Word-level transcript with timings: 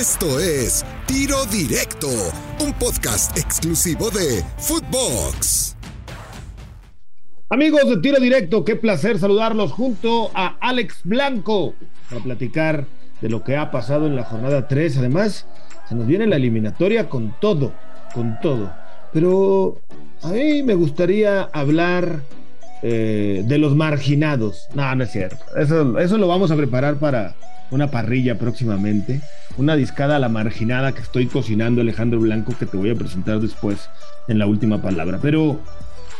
Esto 0.00 0.40
es 0.40 0.86
Tiro 1.06 1.44
Directo, 1.44 2.08
un 2.64 2.72
podcast 2.72 3.36
exclusivo 3.36 4.10
de 4.10 4.42
Footbox. 4.56 5.76
Amigos 7.50 7.90
de 7.90 7.98
Tiro 7.98 8.18
Directo, 8.18 8.64
qué 8.64 8.76
placer 8.76 9.18
saludarlos 9.18 9.70
junto 9.70 10.30
a 10.32 10.56
Alex 10.60 11.02
Blanco 11.04 11.74
para 12.08 12.22
platicar 12.22 12.86
de 13.20 13.28
lo 13.28 13.44
que 13.44 13.58
ha 13.58 13.70
pasado 13.70 14.06
en 14.06 14.16
la 14.16 14.24
jornada 14.24 14.66
3. 14.66 14.96
Además, 14.96 15.46
se 15.86 15.94
nos 15.94 16.06
viene 16.06 16.26
la 16.26 16.36
eliminatoria 16.36 17.10
con 17.10 17.36
todo, 17.38 17.74
con 18.14 18.40
todo. 18.40 18.72
Pero 19.12 19.78
a 20.22 20.28
mí 20.28 20.62
me 20.62 20.74
gustaría 20.74 21.42
hablar 21.52 22.22
eh, 22.82 23.42
de 23.46 23.58
los 23.58 23.76
marginados. 23.76 24.66
No, 24.74 24.94
no 24.94 25.04
es 25.04 25.10
cierto. 25.10 25.44
Eso, 25.56 25.98
eso 25.98 26.18
lo 26.18 26.26
vamos 26.26 26.50
a 26.50 26.56
preparar 26.56 26.96
para 26.96 27.34
una 27.70 27.90
parrilla 27.90 28.36
próximamente. 28.38 29.20
Una 29.56 29.76
discada 29.76 30.16
a 30.16 30.18
la 30.18 30.28
marginada 30.28 30.92
que 30.92 31.00
estoy 31.00 31.26
cocinando, 31.26 31.80
Alejandro 31.80 32.18
Blanco, 32.18 32.54
que 32.58 32.66
te 32.66 32.76
voy 32.76 32.90
a 32.90 32.94
presentar 32.94 33.38
después 33.38 33.88
en 34.26 34.38
la 34.38 34.46
última 34.46 34.82
palabra. 34.82 35.18
Pero, 35.22 35.60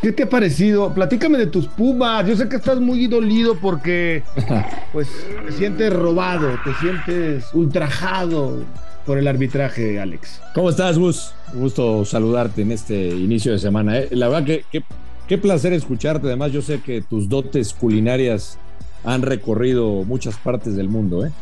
¿qué 0.00 0.12
te 0.12 0.22
ha 0.24 0.28
parecido? 0.28 0.94
Platícame 0.94 1.36
de 1.36 1.46
tus 1.48 1.66
pumas. 1.66 2.26
Yo 2.28 2.36
sé 2.36 2.48
que 2.48 2.56
estás 2.56 2.78
muy 2.78 3.08
dolido 3.08 3.56
porque, 3.60 4.22
pues, 4.92 5.08
te 5.46 5.52
sientes 5.52 5.92
robado, 5.92 6.58
te 6.64 6.74
sientes 6.74 7.46
ultrajado 7.54 8.64
por 9.04 9.18
el 9.18 9.26
arbitraje, 9.26 9.98
Alex. 9.98 10.40
¿Cómo 10.54 10.70
estás, 10.70 10.96
Gus? 10.96 11.34
Gusto 11.54 12.04
saludarte 12.04 12.62
en 12.62 12.70
este 12.70 13.08
inicio 13.08 13.50
de 13.50 13.58
semana. 13.58 13.98
¿eh? 13.98 14.08
La 14.12 14.28
verdad 14.28 14.44
que 14.44 14.84
qué 15.32 15.38
placer 15.38 15.72
escucharte. 15.72 16.26
Además, 16.26 16.52
yo 16.52 16.60
sé 16.60 16.82
que 16.82 17.00
tus 17.00 17.26
dotes 17.26 17.72
culinarias 17.72 18.58
han 19.02 19.22
recorrido 19.22 20.04
muchas 20.04 20.36
partes 20.36 20.76
del 20.76 20.90
mundo, 20.90 21.24
¿eh? 21.24 21.32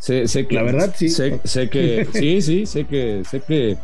Sé, 0.00 0.26
que, 0.48 0.56
la 0.56 0.64
verdad 0.64 0.92
sí. 0.96 1.08
Sé, 1.08 1.38
que 1.70 2.08
sí, 2.12 2.42
sí, 2.42 2.66
sé 2.66 2.86
que 2.86 3.22
sé 3.30 3.40
que 3.46 3.76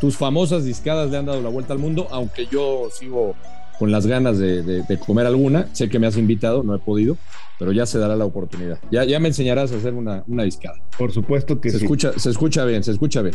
tus 0.00 0.16
famosas 0.16 0.64
discadas 0.64 1.12
le 1.12 1.18
han 1.18 1.26
dado 1.26 1.40
la 1.42 1.48
vuelta 1.48 1.72
al 1.72 1.78
mundo, 1.78 2.08
aunque 2.10 2.46
yo 2.46 2.88
sigo 2.92 3.36
con 3.78 3.90
las 3.90 4.06
ganas 4.06 4.38
de, 4.38 4.84
comer 5.04 5.26
alguna. 5.26 5.68
Sé 5.72 5.88
que 5.88 5.98
me 5.98 6.06
has 6.06 6.16
invitado, 6.16 6.62
no 6.62 6.74
he 6.74 6.78
podido, 6.78 7.16
pero 7.58 7.72
ya 7.72 7.86
se 7.86 7.98
dará 7.98 8.16
la 8.16 8.24
oportunidad. 8.24 8.78
Ya, 8.90 9.04
ya 9.04 9.18
me 9.20 9.28
enseñarás 9.28 9.72
a 9.72 9.76
hacer 9.76 9.94
una, 9.94 10.24
una 10.26 10.44
discada. 10.44 10.76
Por 10.96 11.12
supuesto 11.12 11.60
que 11.60 11.70
se 11.70 11.78
sí. 11.78 11.84
Escucha, 11.84 12.12
se 12.18 12.30
escucha 12.30 12.64
bien, 12.64 12.84
se 12.84 12.92
escucha 12.92 13.22
bien. 13.22 13.34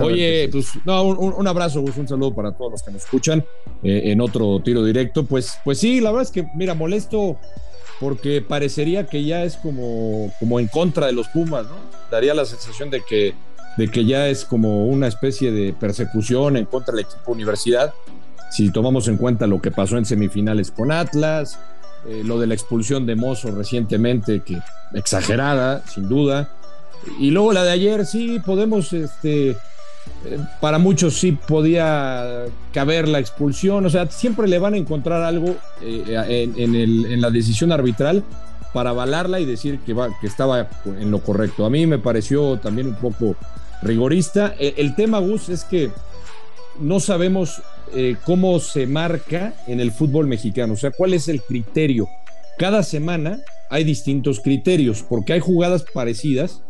Oye, 0.00 0.48
pues 0.50 0.72
no, 0.84 1.02
un, 1.02 1.46
abrazo, 1.46 1.80
un 1.80 2.08
saludo 2.08 2.34
para 2.34 2.52
todos 2.52 2.72
los 2.72 2.82
que 2.82 2.90
nos 2.90 3.04
escuchan 3.04 3.44
eh, 3.82 4.02
en 4.06 4.20
otro 4.20 4.60
tiro 4.64 4.84
directo. 4.84 5.24
Pues, 5.24 5.58
pues 5.64 5.78
sí, 5.78 6.00
la 6.00 6.10
verdad 6.10 6.26
es 6.26 6.32
que, 6.32 6.46
mira, 6.54 6.74
molesto 6.74 7.38
porque 8.00 8.42
parecería 8.42 9.06
que 9.06 9.24
ya 9.24 9.42
es 9.44 9.56
como, 9.56 10.32
como 10.38 10.60
en 10.60 10.68
contra 10.68 11.06
de 11.06 11.12
los 11.12 11.28
Pumas, 11.28 11.66
¿no? 11.66 11.76
Daría 12.10 12.34
la 12.34 12.44
sensación 12.44 12.90
de 12.90 13.02
que, 13.02 13.34
de 13.76 13.88
que 13.88 14.04
ya 14.04 14.28
es 14.28 14.44
como 14.44 14.86
una 14.86 15.08
especie 15.08 15.50
de 15.50 15.72
persecución 15.72 16.56
en 16.56 16.64
contra 16.64 16.94
del 16.94 17.04
equipo 17.04 17.32
universidad, 17.32 17.92
si 18.50 18.70
tomamos 18.70 19.08
en 19.08 19.16
cuenta 19.16 19.46
lo 19.46 19.60
que 19.60 19.70
pasó 19.70 19.98
en 19.98 20.04
semifinales 20.04 20.70
con 20.70 20.92
Atlas, 20.92 21.58
eh, 22.08 22.22
lo 22.24 22.38
de 22.38 22.46
la 22.46 22.54
expulsión 22.54 23.06
de 23.06 23.16
Mozo 23.16 23.50
recientemente, 23.50 24.40
que 24.40 24.58
exagerada, 24.94 25.82
sin 25.86 26.08
duda, 26.08 26.50
y 27.18 27.30
luego 27.30 27.52
la 27.52 27.64
de 27.64 27.70
ayer, 27.70 28.06
sí, 28.06 28.40
podemos 28.44 28.92
este, 28.92 29.50
eh, 29.50 30.38
para 30.60 30.78
muchos 30.78 31.14
sí 31.14 31.32
podía 31.32 32.46
caber 32.72 33.08
la 33.08 33.18
expulsión, 33.18 33.86
o 33.86 33.90
sea, 33.90 34.06
siempre 34.10 34.48
le 34.48 34.58
van 34.58 34.74
a 34.74 34.76
encontrar 34.76 35.22
algo 35.22 35.56
eh, 35.80 36.50
en, 36.56 37.20
la 37.20 37.30
decisión 37.30 37.72
arbitral 37.72 38.24
para 38.72 38.90
avalarla 38.90 39.40
y 39.40 39.44
decir 39.44 39.80
que, 39.80 39.94
va, 39.94 40.08
que 40.20 40.26
estaba 40.26 40.68
en 40.84 41.10
lo 41.10 41.20
correcto. 41.20 41.64
A 41.64 41.70
mí 41.70 41.86
me 41.86 41.98
pareció 41.98 42.58
también 42.58 42.88
un 42.88 42.96
poco 42.96 43.36
rigorista. 43.82 44.54
E, 44.58 44.74
el, 44.76 44.94
tema, 44.94 45.18
Gus, 45.18 45.48
es 45.48 45.64
que 45.64 45.90
no 46.80 47.00
sabemos 47.00 47.62
eh, 47.94 48.16
cómo 48.24 48.60
se 48.60 48.86
marca 48.86 49.54
en 49.66 49.80
el 49.80 49.92
fútbol 49.92 50.26
mexicano, 50.26 50.74
o 50.74 50.76
sea, 50.76 50.90
cuál 50.90 51.14
es 51.14 51.28
el 51.28 51.42
criterio. 51.42 52.08
Cada 52.58 52.82
semana 52.82 53.40
hay 53.70 53.84
distintos 53.84 54.40
criterios, 54.40 55.02
porque 55.02 55.32
hay 55.32 55.40
jugadas 55.40 55.84
parecidas 55.92 56.62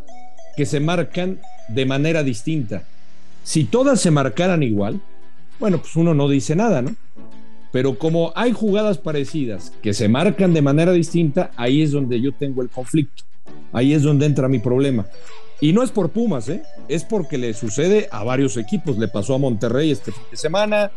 que 0.56 0.66
se 0.66 0.80
marcan 0.80 1.40
de 1.68 1.86
manera 1.86 2.22
distinta. 2.22 2.82
Si 3.44 3.64
todas 3.64 4.00
se 4.00 4.10
marcaran 4.10 4.62
igual, 4.62 5.00
bueno, 5.58 5.78
pues 5.78 5.96
uno 5.96 6.14
no 6.14 6.28
dice 6.28 6.54
nada, 6.56 6.82
¿no? 6.82 6.94
Pero 7.72 7.98
como 7.98 8.32
hay 8.34 8.52
jugadas 8.52 8.98
parecidas 8.98 9.72
que 9.82 9.92
se 9.92 10.08
marcan 10.08 10.54
de 10.54 10.62
manera 10.62 10.92
distinta, 10.92 11.50
ahí 11.56 11.82
es 11.82 11.92
donde 11.92 12.20
yo 12.20 12.32
tengo 12.32 12.62
el 12.62 12.70
conflicto. 12.70 13.24
Ahí 13.72 13.92
es 13.92 14.02
donde 14.02 14.26
entra 14.26 14.48
mi 14.48 14.58
problema. 14.58 15.06
Y 15.60 15.72
no 15.72 15.82
es 15.82 15.90
por 15.90 16.10
Pumas, 16.10 16.48
¿eh? 16.48 16.62
es 16.88 17.04
porque 17.04 17.36
le 17.36 17.52
sucede 17.52 18.08
a 18.12 18.22
varios 18.22 18.56
equipos. 18.56 18.98
Le 18.98 19.08
pasó 19.08 19.34
a 19.34 19.38
Monterrey 19.38 19.90
este 19.90 20.12
fin 20.12 20.22
de 20.30 20.36
semana 20.36 20.90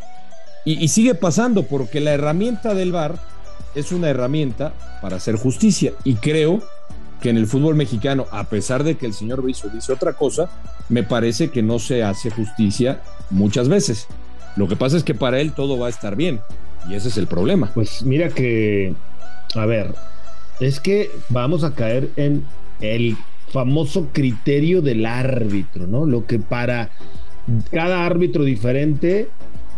y, 0.65 0.87
sigue 0.89 1.15
pasando 1.15 1.63
porque 1.63 1.99
la 1.99 2.13
herramienta 2.13 2.75
del 2.75 2.91
VAR 2.91 3.19
es 3.73 3.91
una 3.91 4.09
herramienta 4.09 4.73
para 5.01 5.15
hacer 5.15 5.35
justicia. 5.35 5.93
Y 6.03 6.15
creo 6.15 6.61
que 7.21 7.29
en 7.29 7.37
el 7.37 7.47
fútbol 7.47 7.75
mexicano, 7.75 8.27
a 8.31 8.43
pesar 8.45 8.83
de 8.83 8.95
que 8.95 9.07
el 9.07 9.13
señor 9.13 9.41
Brizo 9.41 9.69
dice 9.69 9.93
otra 9.93 10.13
cosa, 10.13 10.49
me 10.89 11.03
parece 11.03 11.49
que 11.49 11.63
no 11.63 11.79
se 11.79 12.03
hace 12.03 12.29
justicia 12.29 13.01
muchas 13.31 13.67
veces. 13.67 14.07
Lo 14.55 14.67
que 14.67 14.75
pasa 14.75 14.97
es 14.97 15.03
que 15.03 15.15
para 15.15 15.39
él 15.39 15.53
todo 15.53 15.79
va 15.79 15.87
a 15.87 15.89
estar 15.89 16.15
bien 16.15 16.41
y 16.87 16.95
ese 16.95 17.09
es 17.09 17.17
el 17.17 17.27
problema. 17.27 17.71
Pues 17.73 18.03
mira 18.03 18.29
que, 18.29 18.93
a 19.55 19.65
ver, 19.65 19.93
es 20.59 20.79
que 20.79 21.09
vamos 21.29 21.63
a 21.63 21.73
caer 21.73 22.09
en 22.15 22.45
el 22.81 23.17
famoso 23.51 24.07
criterio 24.11 24.81
del 24.81 25.05
árbitro, 25.05 25.87
¿no? 25.87 26.05
Lo 26.05 26.25
que 26.25 26.39
para 26.39 26.89
cada 27.71 28.05
árbitro 28.05 28.43
diferente 28.43 29.27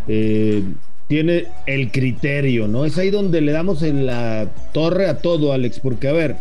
eh, 0.08 0.64
tiene 1.08 1.48
el 1.66 1.92
criterio, 1.92 2.68
¿no? 2.68 2.86
Es 2.86 2.98
ahí 2.98 3.10
donde 3.10 3.42
le 3.42 3.52
damos 3.52 3.82
en 3.84 4.06
la 4.06 4.48
torre 4.74 5.08
a 5.08 5.18
todo, 5.20 5.54
Alex, 5.54 5.80
porque 5.80 6.08
a 6.08 6.14
ver, 6.14 6.36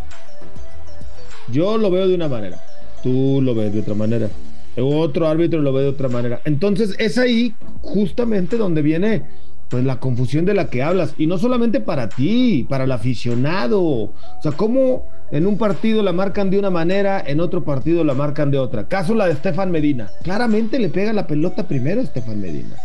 yo 1.50 1.78
lo 1.78 1.90
veo 1.90 2.06
de 2.06 2.14
una 2.14 2.28
manera, 2.28 2.62
tú 3.02 3.40
lo 3.42 3.54
ves 3.54 3.72
de 3.72 3.80
otra 3.80 3.94
manera, 3.94 4.28
otro 4.76 5.26
árbitro 5.26 5.60
lo 5.60 5.72
ve 5.72 5.82
de 5.82 5.88
otra 5.88 6.08
manera. 6.08 6.40
Entonces 6.44 6.94
es 6.98 7.18
ahí 7.18 7.54
justamente 7.80 8.56
donde 8.56 8.82
viene 8.82 9.22
pues 9.68 9.84
la 9.84 9.98
confusión 10.00 10.44
de 10.44 10.52
la 10.52 10.68
que 10.68 10.82
hablas 10.82 11.14
y 11.16 11.26
no 11.26 11.38
solamente 11.38 11.80
para 11.80 12.10
ti, 12.10 12.66
para 12.68 12.84
el 12.84 12.92
aficionado. 12.92 13.80
O 13.82 14.12
sea, 14.42 14.52
cómo 14.52 15.06
en 15.32 15.46
un 15.46 15.56
partido 15.56 16.02
la 16.02 16.12
marcan 16.12 16.50
de 16.50 16.58
una 16.58 16.68
manera, 16.68 17.22
en 17.26 17.40
otro 17.40 17.64
partido 17.64 18.04
la 18.04 18.12
marcan 18.12 18.50
de 18.50 18.58
otra. 18.58 18.86
Caso 18.86 19.14
la 19.14 19.26
de 19.26 19.32
Estefan 19.32 19.70
Medina. 19.70 20.10
Claramente 20.22 20.78
le 20.78 20.90
pega 20.90 21.12
la 21.14 21.26
pelota 21.26 21.66
primero 21.66 22.02
a 22.02 22.04
Estefan 22.04 22.38
Medina. 22.38 22.76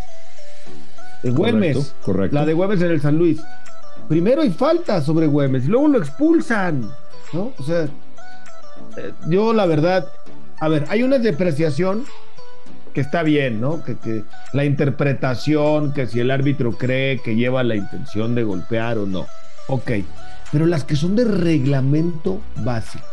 De 1.22 1.32
Güemes. 1.32 1.94
Correcto, 2.04 2.34
La 2.34 2.46
de 2.46 2.54
Güemes 2.54 2.82
en 2.82 2.92
el 2.92 3.02
San 3.02 3.18
Luis. 3.18 3.42
Primero 4.08 4.42
hay 4.42 4.50
falta 4.50 5.02
sobre 5.02 5.28
Güemes, 5.28 5.66
luego 5.66 5.90
lo 5.90 5.98
expulsan. 5.98 6.90
¿no? 7.34 7.52
O 7.58 7.64
sea, 7.64 7.84
eh, 7.84 9.12
yo 9.28 9.52
la 9.52 9.66
verdad, 9.66 10.08
a 10.62 10.70
ver, 10.70 10.86
hay 10.88 11.04
una 11.04 11.20
depreciación 11.20 12.06
que 12.94 13.02
está 13.02 13.24
bien, 13.24 13.60
¿no? 13.60 13.84
Que, 13.84 14.24
la 14.54 14.64
interpretación, 14.64 15.94
que 15.94 16.08
si 16.08 16.22
el 16.22 16.32
árbitro 16.32 16.72
cree 16.72 17.20
que 17.20 17.36
lleva 17.36 17.64
la 17.66 17.76
intención 17.76 18.36
de 18.36 18.44
golpear 18.44 18.98
o 18.98 19.06
no. 19.06 19.26
Ok, 19.68 19.92
pero 20.52 20.66
las 20.66 20.84
que 20.84 20.96
son 20.96 21.16
de 21.16 21.26
reglamento 21.26 22.42
básico. 22.58 23.06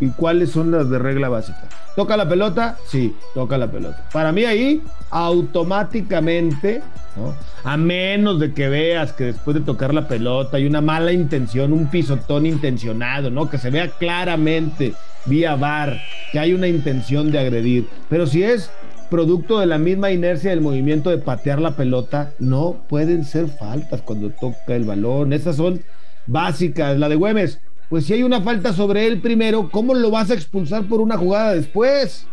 ¿Y 0.00 0.08
cuáles 0.08 0.50
son 0.50 0.72
las 0.72 0.90
de 0.90 0.98
regla 0.98 1.28
básica? 1.28 1.68
¿Toca 1.94 2.16
la 2.16 2.28
pelota? 2.28 2.76
Sí, 2.86 3.14
toca 3.34 3.56
la 3.56 3.70
pelota. 3.70 4.08
Para 4.12 4.32
mí 4.32 4.44
ahí, 4.44 4.82
automáticamente, 5.10 6.82
¿no? 7.16 7.34
a 7.62 7.76
menos 7.76 8.40
de 8.40 8.52
que 8.52 8.68
veas 8.68 9.12
que 9.12 9.24
después 9.24 9.54
de 9.54 9.60
tocar 9.60 9.94
la 9.94 10.08
pelota 10.08 10.56
hay 10.56 10.66
una 10.66 10.80
mala 10.80 11.12
intención, 11.12 11.72
un 11.72 11.86
pisotón 11.86 12.46
intencionado, 12.46 13.30
¿no? 13.30 13.48
Que 13.48 13.58
se 13.58 13.70
vea 13.70 13.90
claramente 13.90 14.94
vía 15.26 15.54
VAR, 15.54 16.00
que 16.32 16.38
hay 16.40 16.52
una 16.52 16.66
intención 16.66 17.30
de 17.30 17.38
agredir. 17.38 17.86
Pero 18.08 18.26
si 18.26 18.42
es 18.42 18.70
producto 19.10 19.60
de 19.60 19.66
la 19.66 19.78
misma 19.78 20.10
inercia 20.10 20.50
del 20.50 20.62
movimiento 20.62 21.10
de 21.10 21.18
patear 21.18 21.60
la 21.60 21.76
pelota, 21.76 22.32
no 22.38 22.78
pueden 22.88 23.24
ser 23.24 23.46
faltas 23.48 24.00
cuando 24.02 24.30
toca 24.30 24.74
el 24.74 24.84
balón. 24.84 25.32
Esas 25.32 25.56
son 25.56 25.82
básicas. 26.26 26.98
La 26.98 27.08
de 27.08 27.16
Güemes, 27.16 27.60
pues 27.88 28.06
si 28.06 28.14
hay 28.14 28.22
una 28.22 28.40
falta 28.40 28.72
sobre 28.72 29.06
él 29.06 29.20
primero, 29.20 29.70
¿cómo 29.70 29.94
lo 29.94 30.10
vas 30.10 30.30
a 30.30 30.34
expulsar 30.34 30.84
por 30.88 31.00
una 31.00 31.16
jugada 31.16 31.54
después? 31.54 32.26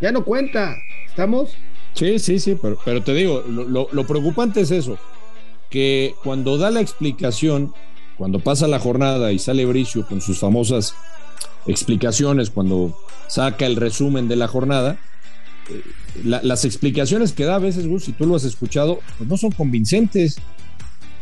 Ya 0.00 0.12
no 0.12 0.24
cuenta. 0.24 0.76
¿Estamos? 1.06 1.50
Sí, 1.94 2.18
sí, 2.18 2.38
sí, 2.38 2.58
pero, 2.84 3.02
te 3.02 3.12
digo, 3.12 3.42
lo, 3.46 3.88
lo 3.92 4.06
preocupante 4.06 4.62
es 4.62 4.70
eso, 4.70 4.96
que 5.68 6.14
cuando 6.24 6.56
da 6.56 6.70
la 6.70 6.80
explicación, 6.80 7.74
cuando 8.16 8.40
pasa 8.40 8.66
la 8.66 8.78
jornada 8.78 9.30
y 9.30 9.38
sale 9.38 9.66
Bricio 9.66 10.06
con 10.06 10.22
sus 10.22 10.38
famosas 10.38 10.94
explicaciones, 11.66 12.50
cuando 12.50 12.96
saca 13.28 13.66
el 13.66 13.76
resumen 13.76 14.26
de 14.26 14.36
la 14.36 14.48
jornada, 14.48 14.98
eh, 15.70 15.82
las 16.24 16.64
explicaciones 16.64 17.32
que 17.32 17.44
da 17.44 17.56
a 17.56 17.58
veces, 17.58 17.86
Gus, 17.86 18.04
si 18.04 18.12
tú 18.12 18.26
lo 18.26 18.36
has 18.36 18.44
escuchado, 18.44 19.00
pues 19.18 19.28
no 19.28 19.36
son 19.36 19.52
convincentes, 19.52 20.38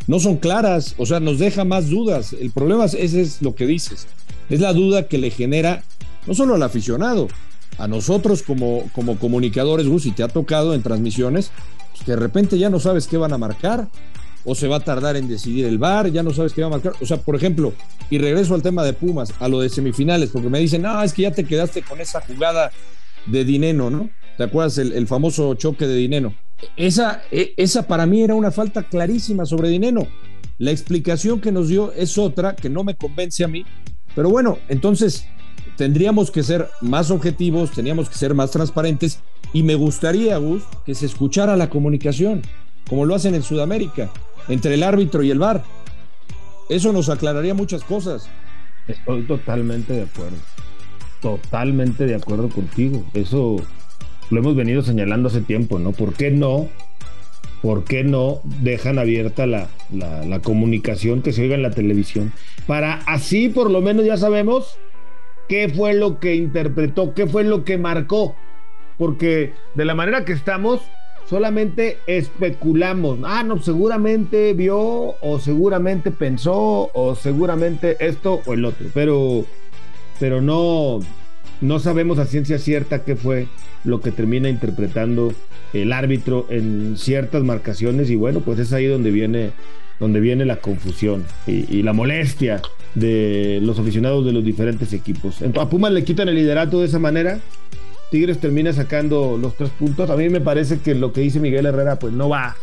no 0.07 0.21
son 0.21 0.37
claras, 0.37 0.95
o 0.99 1.07
sea, 1.07 1.21
nos 1.21 1.39
deja 1.39 1.65
más 1.65 1.89
dudas. 1.91 2.33
El 2.33 2.51
problema 2.51 2.85
es, 2.85 2.95
ese 2.95 3.21
es 3.21 3.43
lo 3.43 3.55
que 3.55 3.67
dices, 3.67 4.07
es 4.49 4.61
la 4.61 4.73
duda 4.73 5.09
que 5.09 5.19
le 5.19 5.31
genera 5.31 5.83
no 6.27 6.35
solo 6.35 6.55
al 6.55 6.63
aficionado, 6.63 7.29
a 7.79 7.89
nosotros 7.89 8.43
como, 8.43 8.91
como 8.93 9.19
comunicadores, 9.19 9.87
Gus, 9.87 10.07
y 10.07 10.13
te 10.13 10.23
ha 10.23 10.29
tocado 10.29 10.75
en 10.75 10.83
transmisiones, 10.83 11.51
pues 11.93 12.05
que 12.05 12.13
de 12.13 12.17
repente 12.17 12.59
ya 12.59 12.69
no 12.69 12.79
sabes 12.79 13.07
qué 13.07 13.17
van 13.17 13.33
a 13.33 13.39
marcar, 13.39 13.89
o 14.45 14.55
se 14.55 14.69
va 14.69 14.77
a 14.77 14.81
tardar 14.81 15.17
en 15.17 15.29
decidir 15.29 15.67
el 15.67 15.79
VAR, 15.79 16.11
ya 16.11 16.23
no 16.23 16.33
sabes 16.33 16.53
qué 16.53 16.63
va 16.63 16.69
a 16.69 16.71
marcar. 16.71 16.93
O 17.01 17.07
sea, 17.07 17.19
por 17.19 17.37
ejemplo, 17.37 17.73
y 18.09 18.19
regreso 18.19 18.55
al 18.55 18.63
tema 18.63 18.85
de 18.85 18.93
Pumas, 18.93 19.33
a 19.39 19.49
lo 19.49 19.61
de 19.61 19.69
semifinales, 19.69 20.31
porque 20.31 20.49
me 20.49 20.59
dicen, 20.59 20.83
no, 20.83 21.03
es 21.03 21.13
que 21.13 21.23
ya 21.23 21.33
te 21.33 21.45
quedaste 21.45 21.83
con 21.83 22.01
esa 22.01 22.21
jugada 22.21 22.71
de 23.27 23.45
Dineno, 23.45 23.91
¿no? 23.91 24.11
¿Te 24.37 24.45
acuerdas 24.45 24.79
el, 24.79 25.07
famoso 25.07 25.55
choque 25.55 25.87
de 25.87 25.97
Dineno? 25.97 26.35
Esa, 26.77 27.23
e, 27.31 27.55
esa 27.57 27.87
para 27.87 28.07
mí 28.07 28.23
era 28.23 28.35
una 28.35 28.51
falta 28.51 28.83
clarísima 28.83 29.47
sobre 29.47 29.69
Dineno. 29.69 30.07
La 30.59 30.71
explicación 30.71 31.41
que 31.41 31.53
nos 31.53 31.69
dio 31.69 31.93
es 31.93 32.19
otra 32.19 32.55
que 32.55 32.69
no 32.69 32.85
me 32.85 32.95
convence 32.95 33.45
a 33.45 33.49
mí. 33.49 33.65
Pero 34.15 34.29
bueno, 34.31 34.59
entonces 34.69 35.27
tendríamos 35.77 36.31
que 36.31 36.43
ser 36.43 36.69
más 36.81 37.11
objetivos, 37.11 37.71
teníamos 37.71 38.09
que 38.09 38.17
ser 38.17 38.35
más 38.35 38.51
transparentes 38.51 39.21
y 39.53 39.63
me 39.63 39.75
gustaría, 39.75 40.37
Gus, 40.37 40.63
que 40.85 40.95
se 40.95 41.07
escuchara 41.07 41.57
la 41.57 41.71
comunicación, 41.71 42.43
como 42.89 43.07
lo 43.07 43.15
hacen 43.15 43.35
en 43.35 43.43
Sudamérica 43.43 44.11
entre 44.49 44.75
el 44.75 44.83
árbitro 44.83 45.23
y 45.23 45.31
el 45.31 45.39
VAR. 45.39 45.63
Eso 46.69 46.93
nos 46.93 47.09
aclararía 47.09 47.55
muchas 47.55 47.83
cosas. 47.83 48.29
Estoy 48.87 49.23
totalmente 49.23 49.93
de 49.93 50.03
acuerdo. 50.03 50.37
Totalmente 51.21 52.07
de 52.07 52.15
acuerdo 52.15 52.49
contigo. 52.49 53.05
Eso 53.15 53.57
lo 54.31 54.39
hemos 54.39 54.57
venido 54.57 54.83
señalando 54.83 55.29
hace 55.29 55.41
tiempo, 55.41 55.79
¿no? 55.79 55.93
¿Por 55.93 56.15
qué 56.15 56.31
no? 56.31 56.69
¿Por 57.63 57.85
qué 57.85 58.05
no 58.05 58.41
dejan 58.63 58.99
abierta 58.99 59.47
la, 59.47 59.69
la 59.91 60.41
comunicación 60.41 61.21
que 61.21 61.33
se 61.33 61.43
oiga 61.43 61.57
en 61.57 61.63
la 61.63 61.73
televisión? 61.73 62.33
Para 62.67 62.95
así 63.07 63.49
por 63.49 63.71
lo 63.71 63.83
menos 63.83 64.07
ya 64.07 64.17
sabemos 64.17 64.79
qué 65.49 65.69
fue 65.69 65.95
lo 65.95 66.21
que 66.21 66.37
interpretó, 66.37 67.13
qué 67.13 67.27
fue 67.27 67.45
lo 67.45 67.65
que 67.65 67.77
marcó. 67.77 68.37
Porque 68.97 69.53
de 69.75 69.85
la 69.85 69.95
manera 69.95 70.25
que 70.25 70.33
estamos, 70.33 70.81
solamente 71.31 71.99
especulamos. 72.07 73.19
Ah, 73.25 73.43
no, 73.43 73.61
seguramente 73.61 74.53
vio 74.53 74.79
o 74.79 75.39
seguramente 75.39 76.11
pensó 76.11 76.91
o 76.93 77.15
seguramente 77.15 77.97
esto 77.99 78.41
o 78.47 78.55
el 78.55 78.65
otro, 78.65 78.87
pero, 78.95 79.45
pero 80.19 80.41
no, 80.41 81.01
no 81.61 81.79
sabemos 81.79 82.19
a 82.19 82.27
ciencia 82.27 82.59
cierta 82.59 83.05
qué 83.05 83.17
fue 83.17 83.47
lo 83.85 84.01
que 84.01 84.11
termina 84.11 84.49
interpretando 84.49 85.33
el 85.73 85.93
árbitro 85.93 86.47
en 86.51 86.97
ciertas 86.97 87.43
marcaciones 87.43 88.11
y 88.11 88.17
bueno, 88.17 88.41
pues 88.41 88.59
es 88.59 88.73
ahí 88.73 88.87
donde 88.87 89.11
viene, 89.11 89.53
donde 89.99 90.21
viene 90.21 90.45
la 90.45 90.57
confusión 90.57 91.25
y, 91.47 91.83
la 91.83 91.93
molestia 91.93 92.61
de 92.95 93.61
los 93.63 93.79
aficionados 93.79 94.27
de 94.27 94.33
los 94.33 94.45
diferentes 94.45 94.93
equipos. 94.93 95.43
A 95.43 95.69
Pumas 95.69 95.93
le 95.93 96.05
quitan 96.05 96.29
el 96.29 96.35
liderato 96.35 96.81
de 96.81 96.87
esa 96.87 96.99
manera 96.99 97.41
Tigres 98.11 98.39
termina 98.39 98.73
sacando 98.73 99.39
los 99.41 99.55
tres 99.57 99.71
puntos. 99.71 100.11
A 100.11 100.17
mí 100.17 100.29
me 100.29 100.41
parece 100.41 100.81
que 100.81 100.95
lo 100.95 101.13
que 101.13 101.21
dice 101.21 101.39
Miguel 101.39 101.67
Herrera 101.67 101.99
pues 101.99 102.13
no 102.13 102.29
va 102.29 102.57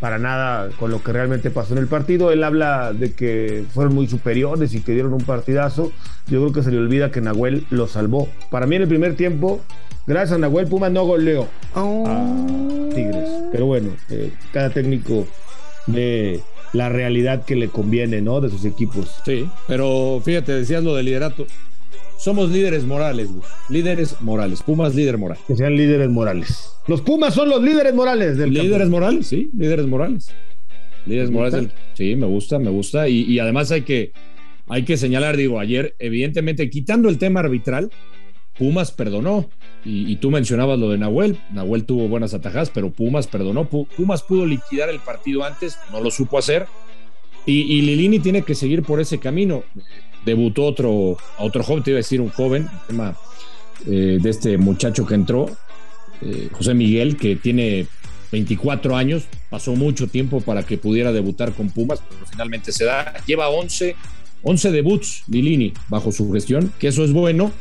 para 0.00 0.18
nada 0.18 0.70
con 0.78 0.90
lo 0.90 1.02
que 1.02 1.12
realmente 1.12 1.50
pasó 1.50 1.72
en 1.74 1.78
el 1.78 1.88
partido. 1.88 2.32
Él 2.32 2.44
habla 2.44 2.92
de 2.92 3.12
que 3.12 3.64
fueron 3.72 3.94
muy 3.94 4.06
superiores 4.06 4.74
y 4.74 4.80
que 4.80 4.92
dieron 4.92 5.14
un 5.14 5.22
partidazo. 5.22 5.92
Yo 6.26 6.40
creo 6.40 6.52
que 6.52 6.62
se 6.62 6.70
le 6.70 6.78
olvida 6.78 7.10
que 7.10 7.20
Nahuel 7.20 7.66
lo 7.70 7.86
salvó. 7.86 8.28
Para 8.50 8.66
mí 8.66 8.76
en 8.76 8.82
el 8.82 8.88
primer 8.88 9.16
tiempo, 9.16 9.60
gracias 10.06 10.32
a 10.32 10.38
Nahuel 10.38 10.66
Puma 10.66 10.90
no 10.90 11.04
goleó 11.04 11.48
a 11.74 12.46
Tigres. 12.94 13.30
Pero 13.52 13.66
bueno, 13.66 13.90
eh, 14.10 14.32
cada 14.52 14.70
técnico 14.70 15.26
de 15.86 16.40
la 16.72 16.88
realidad 16.88 17.44
que 17.44 17.56
le 17.56 17.68
conviene, 17.68 18.20
¿no? 18.20 18.40
De 18.40 18.50
sus 18.50 18.64
equipos. 18.64 19.20
Sí, 19.24 19.48
pero 19.66 20.20
fíjate, 20.24 20.52
decías 20.52 20.82
lo 20.82 20.94
del 20.94 21.06
liderato. 21.06 21.46
Somos 22.16 22.50
líderes 22.50 22.84
morales, 22.84 23.28
Líderes 23.68 24.20
morales. 24.20 24.62
Pumas, 24.62 24.94
líder 24.94 25.18
moral. 25.18 25.38
Que 25.46 25.54
sean 25.54 25.76
líderes 25.76 26.08
morales. 26.08 26.72
Los 26.86 27.02
Pumas 27.02 27.34
son 27.34 27.48
los 27.48 27.62
líderes 27.62 27.94
morales 27.94 28.38
del 28.38 28.52
Líderes 28.52 28.88
morales, 28.88 29.26
sí, 29.26 29.50
líderes 29.56 29.86
morales. 29.86 30.30
Líderes 31.04 31.30
morales 31.30 31.68
Sí, 31.94 32.16
me 32.16 32.26
gusta, 32.26 32.58
me 32.58 32.70
gusta. 32.70 33.08
Y, 33.08 33.38
además 33.38 33.70
hay 33.70 33.82
que, 33.82 34.12
hay 34.66 34.84
que 34.84 34.96
señalar, 34.96 35.36
digo, 35.36 35.60
ayer, 35.60 35.94
evidentemente, 35.98 36.70
quitando 36.70 37.08
el 37.08 37.18
tema 37.18 37.40
arbitral, 37.40 37.90
Pumas 38.58 38.92
perdonó. 38.92 39.48
Y, 39.84 40.16
tú 40.16 40.30
mencionabas 40.30 40.78
lo 40.78 40.90
de 40.90 40.98
Nahuel. 40.98 41.38
Nahuel 41.52 41.84
tuvo 41.84 42.08
buenas 42.08 42.34
atajadas, 42.34 42.70
pero 42.70 42.90
Pumas 42.90 43.26
perdonó. 43.26 43.68
Pumas 43.68 44.22
pudo 44.22 44.46
liquidar 44.46 44.88
el 44.88 45.00
partido 45.00 45.44
antes, 45.44 45.78
no 45.92 46.00
lo 46.00 46.10
supo 46.10 46.38
hacer. 46.38 46.66
Y, 47.44 47.60
y 47.60 47.82
Lilini 47.82 48.18
tiene 48.18 48.42
que 48.42 48.56
seguir 48.56 48.82
por 48.82 49.00
ese 49.00 49.18
camino 49.18 49.62
debutó 50.26 50.64
otro, 50.64 51.16
otro 51.38 51.62
joven, 51.62 51.82
te 51.82 51.90
iba 51.92 51.96
a 51.96 52.02
decir 52.04 52.20
un 52.20 52.30
joven, 52.30 52.68
tema 52.86 53.16
eh, 53.86 54.18
de 54.20 54.28
este 54.28 54.58
muchacho 54.58 55.06
que 55.06 55.14
entró, 55.14 55.46
eh, 56.20 56.48
José 56.52 56.74
Miguel, 56.74 57.16
que 57.16 57.36
tiene 57.36 57.86
24 58.32 58.96
años, 58.96 59.24
pasó 59.48 59.74
mucho 59.76 60.08
tiempo 60.08 60.40
para 60.40 60.64
que 60.64 60.78
pudiera 60.78 61.12
debutar 61.12 61.52
con 61.52 61.70
Pumas, 61.70 62.02
pero 62.08 62.26
finalmente 62.26 62.72
se 62.72 62.84
da, 62.84 63.14
lleva 63.24 63.48
11, 63.48 63.94
11 64.42 64.72
debuts 64.72 65.22
Lilini 65.28 65.72
bajo 65.88 66.10
su 66.10 66.30
gestión, 66.32 66.72
que 66.78 66.88
eso 66.88 67.04
es 67.04 67.12
bueno. 67.12 67.52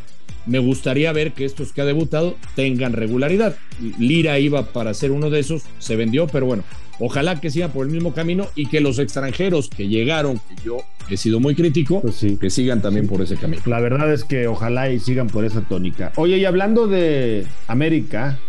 Me 0.46 0.60
gustaría 0.60 1.12
ver 1.12 1.34
que 1.34 1.46
estos 1.46 1.74
que 1.74 1.82
ha 1.82 1.86
debutado 1.86 2.36
tengan 2.56 2.94
regularidad. 2.94 3.56
Lira 4.00 4.40
iba 4.40 4.64
para 4.68 4.94
ser 4.94 5.12
uno 5.12 5.30
de 5.30 5.40
esos, 5.40 5.64
se 5.80 5.96
vendió, 5.96 6.28
pero 6.28 6.46
bueno, 6.46 6.64
Ojalá 7.00 7.42
que 7.42 7.50
siga 7.50 7.70
por 7.70 7.86
el 7.86 7.92
mismo 7.92 8.14
camino 8.14 8.48
y 8.56 8.68
que 8.68 8.80
los 8.80 9.00
extranjeros 9.00 9.70
que 9.70 9.88
llegaron, 9.88 10.40
que 10.40 10.64
yo 10.64 10.78
he 11.10 11.18
sido 11.18 11.40
muy 11.40 11.54
crítico, 11.54 12.02
pues 12.02 12.26
que 12.40 12.50
sigan 12.50 12.82
también 12.82 13.08
por 13.08 13.22
ese 13.22 13.36
camino. 13.36 13.62
La 13.66 13.80
verdad 13.80 14.12
es 14.14 14.24
que 14.24 14.48
ojalá 14.48 14.90
y 14.90 15.00
sigan 15.00 15.28
por 15.28 15.44
esa 15.44 15.62
tónica. 15.62 16.14
Oye, 16.16 16.38
y 16.38 16.46
hablando 16.46 16.88
de 16.88 17.46
América, 17.68 18.40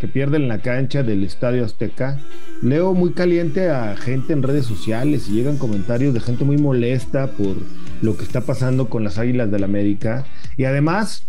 que 0.00 0.08
pierden 0.08 0.48
la 0.48 0.58
cancha 0.58 1.02
del 1.02 1.24
Estadio 1.24 1.64
Azteca, 1.64 2.18
leo 2.62 2.94
muy 2.94 3.12
caliente 3.12 3.70
a 3.70 3.96
gente 3.96 4.32
en 4.32 4.42
redes 4.42 4.66
sociales 4.66 5.28
y 5.28 5.32
llegan 5.32 5.56
comentarios 5.56 6.12
de 6.14 6.20
gente 6.20 6.44
muy 6.44 6.58
molesta 6.58 7.28
por 7.28 7.56
lo 8.02 8.16
que 8.16 8.24
está 8.24 8.42
pasando 8.42 8.88
con 8.88 9.04
las 9.04 9.18
Águilas 9.18 9.50
del 9.50 9.64
América. 9.64 10.26
Y 10.56 10.64
además, 10.64 11.24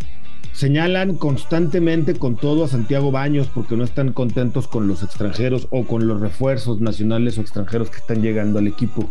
señalan 0.57 1.17
constantemente 1.17 2.15
con 2.15 2.35
todo 2.35 2.65
a 2.65 2.67
Santiago 2.67 3.11
Baños 3.11 3.47
porque 3.53 3.75
no 3.75 3.83
están 3.83 4.11
contentos 4.11 4.67
con 4.67 4.87
los 4.87 5.03
extranjeros 5.03 5.67
o 5.69 5.85
con 5.85 6.07
los 6.07 6.19
refuerzos 6.19 6.81
nacionales 6.81 7.37
o 7.37 7.41
extranjeros 7.41 7.91
que 7.91 7.97
están 7.97 8.23
llegando 8.23 8.57
al 8.57 8.67
equipo. 8.67 9.07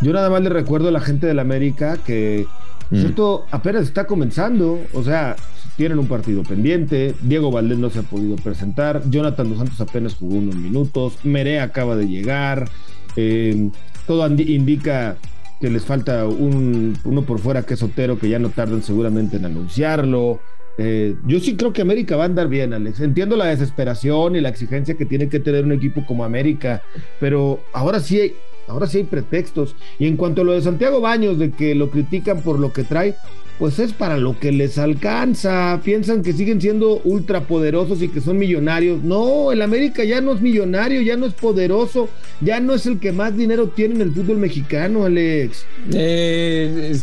Yo 0.00 0.12
nada 0.12 0.30
más 0.30 0.42
le 0.42 0.50
recuerdo 0.50 0.88
a 0.88 0.92
la 0.92 1.00
gente 1.00 1.26
del 1.26 1.40
América 1.40 1.98
que 2.06 2.46
mm. 2.90 3.06
esto 3.06 3.44
apenas 3.50 3.82
está 3.82 4.06
comenzando, 4.06 4.80
o 4.92 5.02
sea, 5.02 5.34
tienen 5.76 5.98
un 5.98 6.06
partido 6.06 6.42
pendiente, 6.42 7.14
Diego 7.22 7.50
Valdés 7.50 7.78
no 7.78 7.90
se 7.90 8.00
ha 8.00 8.02
podido 8.02 8.36
presentar, 8.36 9.02
Jonathan 9.10 9.48
Dos 9.48 9.58
Santos 9.58 9.80
apenas 9.80 10.14
jugó 10.14 10.36
unos 10.36 10.56
minutos, 10.56 11.18
Meré 11.24 11.60
acaba 11.60 11.96
de 11.96 12.06
llegar, 12.06 12.68
eh, 13.16 13.70
todo 14.06 14.26
indica 14.26 15.16
que 15.60 15.70
les 15.70 15.84
falta 15.84 16.26
un, 16.26 16.96
uno 17.04 17.22
por 17.22 17.38
fuera 17.38 17.62
que 17.62 17.74
es 17.74 17.82
Otero, 17.82 18.18
que 18.18 18.28
ya 18.28 18.38
no 18.38 18.50
tardan 18.50 18.82
seguramente 18.82 19.36
en 19.36 19.46
anunciarlo. 19.46 20.40
Eh, 20.76 21.16
yo 21.26 21.38
sí 21.40 21.56
creo 21.56 21.72
que 21.72 21.82
América 21.82 22.16
va 22.16 22.24
a 22.24 22.26
andar 22.26 22.48
bien, 22.48 22.72
Alex. 22.72 23.00
Entiendo 23.00 23.36
la 23.36 23.46
desesperación 23.46 24.36
y 24.36 24.40
la 24.40 24.48
exigencia 24.48 24.94
que 24.94 25.06
tiene 25.06 25.28
que 25.28 25.40
tener 25.40 25.64
un 25.64 25.72
equipo 25.72 26.04
como 26.04 26.24
América, 26.24 26.82
pero 27.20 27.60
ahora 27.72 28.00
sí 28.00 28.20
hay, 28.20 28.34
ahora 28.68 28.86
sí 28.86 28.98
hay 28.98 29.04
pretextos. 29.04 29.76
Y 29.98 30.06
en 30.06 30.16
cuanto 30.16 30.42
a 30.42 30.44
lo 30.44 30.52
de 30.52 30.62
Santiago 30.62 31.00
Baños, 31.00 31.38
de 31.38 31.50
que 31.50 31.74
lo 31.74 31.90
critican 31.90 32.42
por 32.42 32.58
lo 32.58 32.72
que 32.72 32.84
trae, 32.84 33.14
pues 33.58 33.78
es 33.78 33.92
para 33.92 34.16
lo 34.16 34.38
que 34.38 34.52
les 34.52 34.78
alcanza. 34.78 35.80
Piensan 35.84 36.22
que 36.22 36.32
siguen 36.32 36.60
siendo 36.60 37.00
ultrapoderosos 37.04 38.02
y 38.02 38.08
que 38.08 38.20
son 38.20 38.38
millonarios. 38.38 39.02
No, 39.02 39.52
el 39.52 39.62
América 39.62 40.04
ya 40.04 40.20
no 40.20 40.32
es 40.32 40.40
millonario, 40.40 41.02
ya 41.02 41.16
no 41.16 41.26
es 41.26 41.34
poderoso, 41.34 42.08
ya 42.40 42.60
no 42.60 42.74
es 42.74 42.86
el 42.86 42.98
que 42.98 43.12
más 43.12 43.36
dinero 43.36 43.68
tiene 43.68 43.96
en 43.96 44.00
el 44.02 44.12
fútbol 44.12 44.38
mexicano, 44.38 45.04
Alex. 45.04 45.64
Eh, 45.92 46.98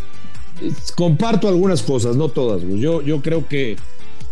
comparto 0.95 1.47
algunas 1.47 1.81
cosas, 1.81 2.15
no 2.15 2.29
todas. 2.29 2.61
Yo, 2.61 3.01
yo 3.01 3.21
creo 3.21 3.47
que, 3.47 3.77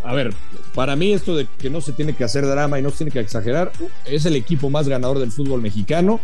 a 0.03 0.13
ver, 0.13 0.33
para 0.75 0.95
mí 0.95 1.13
esto 1.13 1.35
de 1.35 1.47
que 1.57 1.69
no 1.69 1.81
se 1.81 1.93
tiene 1.93 2.13
que 2.13 2.23
hacer 2.23 2.45
drama 2.45 2.79
y 2.79 2.81
no 2.81 2.89
se 2.89 2.97
tiene 2.97 3.11
que 3.11 3.19
exagerar, 3.19 3.71
es 4.05 4.25
el 4.25 4.35
equipo 4.35 4.69
más 4.69 4.87
ganador 4.87 5.19
del 5.19 5.31
fútbol 5.31 5.61
mexicano 5.61 6.19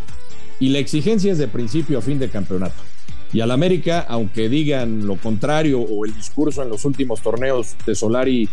y 0.60 0.70
la 0.70 0.78
exigencia 0.78 1.32
es 1.32 1.38
de 1.38 1.48
principio 1.48 1.98
a 1.98 2.02
fin 2.02 2.18
de 2.18 2.28
campeonato. 2.28 2.82
Y 3.32 3.40
al 3.40 3.50
América, 3.50 4.06
aunque 4.08 4.48
digan 4.48 5.06
lo 5.06 5.16
contrario 5.16 5.80
o 5.80 6.04
el 6.04 6.14
discurso 6.14 6.62
en 6.62 6.68
los 6.68 6.84
últimos 6.84 7.20
torneos 7.20 7.74
de 7.84 7.94
Solari 7.94 8.48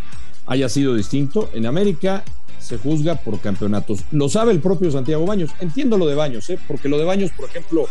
haya 0.46 0.68
sido 0.68 0.96
distinto, 0.96 1.50
en 1.54 1.66
América 1.66 2.24
se 2.60 2.78
juzga 2.78 3.16
por 3.16 3.40
campeonatos. 3.40 4.04
Lo 4.12 4.30
sabe 4.30 4.52
el 4.52 4.60
propio 4.60 4.92
Santiago 4.92 5.26
Baños. 5.26 5.52
Entiendo 5.60 5.98
lo 5.98 6.06
de 6.06 6.16
Baños, 6.16 6.50
¿eh? 6.50 6.60
porque 6.68 6.90
lo 6.90 6.98
de 6.98 7.06
Baños, 7.06 7.32
por 7.32 7.50
ejemplo, 7.50 7.88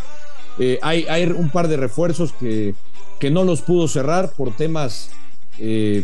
eh, 0.59 0.79
hay, 0.81 1.05
hay 1.09 1.25
un 1.25 1.49
par 1.49 1.67
de 1.67 1.77
refuerzos 1.77 2.33
que 2.33 2.75
que 3.23 3.31
no 3.31 3.45
los 3.45 3.61
pudo 3.61 3.87
cerrar 3.87 4.33
por 4.35 4.53
temas 4.53 5.09
eh, 5.57 6.03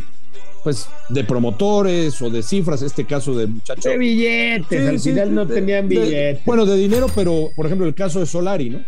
pues 0.63 0.87
de 1.09 1.25
promotores 1.25 2.21
o 2.21 2.29
de 2.29 2.41
cifras, 2.41 2.81
este 2.81 3.03
caso 3.03 3.35
de 3.35 3.45
muchachos. 3.47 3.83
De 3.83 3.97
billetes, 3.97 4.87
al 4.87 4.99
final 5.01 5.35
no 5.35 5.45
tenían 5.45 5.89
billetes. 5.89 6.45
bueno, 6.45 6.65
de 6.65 6.77
dinero, 6.77 7.07
pero 7.13 7.49
por 7.57 7.65
ejemplo 7.65 7.85
el 7.85 7.93
caso 7.93 8.21
de 8.21 8.25
Solari, 8.25 8.69
¿no? 8.69 8.85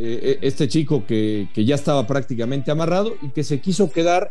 Eh, 0.00 0.38
este 0.42 0.68
chico 0.68 1.04
que, 1.06 1.48
que, 1.52 1.64
ya 1.64 1.74
estaba 1.74 2.06
prácticamente 2.06 2.70
amarrado 2.70 3.16
y 3.20 3.30
que 3.30 3.42
se 3.42 3.60
quiso 3.60 3.90
quedar 3.90 4.30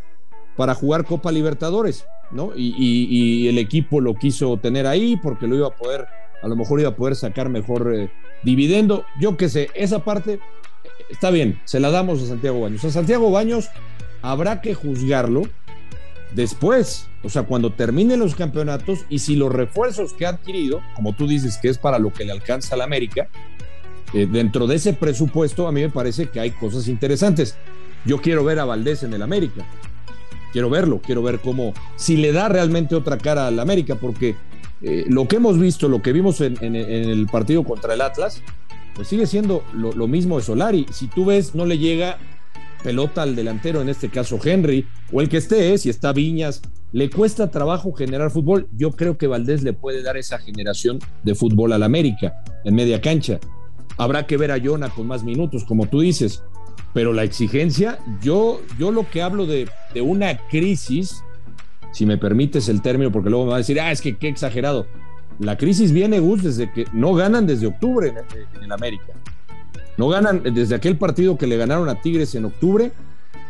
para 0.56 0.74
jugar 0.74 1.04
Copa 1.04 1.32
Libertadores. 1.32 2.06
¿no? 2.32 2.52
Y, 2.56 3.48
el 3.48 3.58
equipo 3.58 4.02
lo 4.02 4.16
quiso 4.16 4.58
tener 4.58 4.88
ahí 4.88 5.18
porque 5.18 5.48
lo 5.48 5.56
iba 5.56 5.68
a 5.68 5.76
poder, 5.76 6.08
a 6.42 6.48
lo 6.48 6.56
mejor 6.56 6.80
iba 6.80 6.90
a 6.90 6.96
poder 6.96 7.16
sacar 7.16 7.50
mejor 7.50 7.94
eh, 7.94 8.10
dividendo. 8.44 9.06
Yo 9.20 9.38
qué 9.38 9.50
sé, 9.50 9.70
esa 9.76 10.04
parte 10.04 10.40
está 11.10 11.30
bien, 11.32 11.60
se 11.66 11.80
la 11.80 11.90
damos 11.90 12.22
a 12.22 12.28
Santiago 12.28 12.62
Baños. 12.62 12.84
A 12.84 12.92
Santiago 12.92 13.32
Baños 13.32 13.70
habrá 14.22 14.62
que 14.62 14.74
juzgarlo 14.74 15.44
después, 16.34 17.08
o 17.24 17.30
sea, 17.30 17.44
cuando 17.44 17.72
terminen 17.72 18.20
los 18.20 18.36
campeonatos 18.36 19.06
y 19.10 19.20
si 19.20 19.36
los 19.36 19.52
refuerzos 19.52 20.14
que 20.14 20.26
ha 20.26 20.30
adquirido, 20.30 20.82
como 20.96 21.14
tú 21.14 21.28
dices 21.28 21.58
que 21.62 21.70
es 21.70 21.78
para 21.78 22.00
lo 22.00 22.12
que 22.12 22.26
le 22.26 22.34
alcanza 22.34 22.76
a 22.76 22.78
la 22.78 22.84
América, 22.84 23.30
eh, 24.14 24.28
dentro 24.30 24.68
de 24.68 24.76
ese 24.76 24.94
presupuesto 24.94 25.68
a 25.68 25.72
mí 25.72 25.82
me 25.82 25.90
parece 25.90 26.28
que 26.28 26.40
hay 26.40 26.52
cosas 26.52 26.88
interesantes. 26.88 27.56
Yo 28.06 28.22
quiero 28.22 28.44
ver 28.44 28.60
a 28.60 28.66
Valdés 28.66 29.04
en 29.04 29.14
el 29.14 29.22
América. 29.22 29.66
Quiero 30.54 30.70
verlo, 30.70 31.02
quiero 31.06 31.22
ver 31.22 31.40
cómo, 31.40 31.74
si 31.98 32.16
le 32.16 32.32
da 32.32 32.48
realmente 32.48 32.96
otra 32.96 33.18
cara 33.18 33.48
al 33.48 33.60
América, 33.60 33.96
porque 33.96 34.36
eh, 34.82 35.06
lo 35.10 35.28
que 35.28 35.36
hemos 35.36 35.60
visto, 35.60 35.90
lo 35.90 36.02
que 36.02 36.14
vimos 36.14 36.40
en, 36.42 36.76
el 36.76 37.28
partido 37.28 37.64
contra 37.64 37.94
el 37.94 38.02
Atlas, 38.02 38.42
pues 38.96 39.10
sigue 39.10 39.28
siendo 39.28 39.64
lo, 39.74 40.08
mismo 40.08 40.38
de 40.38 40.44
Solari. 40.44 40.86
Si 40.92 41.08
tú 41.08 41.26
ves, 41.26 41.54
no 41.54 41.66
le 41.66 41.78
llega 41.78 42.18
pelota 42.82 43.24
al 43.24 43.36
delantero, 43.36 43.82
en 43.82 43.90
este 43.90 44.10
caso 44.10 44.40
Henry, 44.44 44.88
o 45.12 45.22
el 45.22 45.30
que 45.30 45.38
esté, 45.38 45.74
¿eh? 45.74 45.78
si 45.78 45.90
está 45.90 46.14
Viñas, 46.14 46.62
le 46.94 47.10
cuesta 47.10 47.52
trabajo 47.52 47.92
generar 47.92 48.32
fútbol. 48.32 48.70
Yo 48.72 48.92
creo 48.92 49.18
que 49.18 49.28
Valdés 49.28 49.64
le 49.64 49.74
puede 49.74 50.02
dar 50.02 50.16
esa 50.16 50.40
generación 50.40 51.00
de 51.24 51.36
fútbol 51.36 51.74
al 51.74 51.84
América 51.84 52.42
en 52.64 52.76
media 52.76 53.02
cancha. 53.02 53.40
Habrá 53.98 54.28
que 54.28 54.38
ver 54.38 54.52
a 54.52 54.60
Jonah 54.64 54.90
con 54.90 55.08
más 55.08 55.24
minutos, 55.24 55.64
como 55.64 55.88
tú 55.88 56.02
dices, 56.02 56.44
pero 56.94 57.14
la 57.14 57.24
exigencia, 57.24 58.00
yo, 58.22 58.62
yo 58.78 58.92
lo 58.92 59.10
que 59.10 59.22
hablo 59.22 59.46
de, 59.46 59.70
una 60.02 60.38
crisis, 60.50 61.24
si 61.92 62.06
me 62.06 62.18
permites 62.18 62.70
el 62.70 62.82
término, 62.82 63.12
porque 63.12 63.30
luego 63.30 63.46
me 63.46 63.52
va 63.52 63.58
a 63.58 63.60
decir, 63.60 63.80
ah, 63.80 63.92
es 63.92 64.02
que 64.02 64.18
qué 64.18 64.28
exagerado. 64.28 64.88
La 65.40 65.58
crisis 65.58 65.92
viene, 65.92 66.20
Gus, 66.20 66.44
desde 66.44 66.72
que 66.72 66.86
no 66.94 67.14
ganan 67.14 67.46
desde 67.46 67.68
octubre 67.68 68.10
en, 68.10 68.64
el 68.64 68.72
América. 68.72 69.14
No 69.98 70.10
ganan 70.10 70.44
desde 70.44 70.76
aquel 70.76 70.98
partido 70.98 71.38
que 71.38 71.48
le 71.48 71.58
ganaron 71.58 71.90
a 71.90 72.02
Tigres 72.02 72.34
en 72.36 72.46
octubre, 72.46 72.92